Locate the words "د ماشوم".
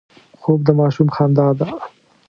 0.65-1.07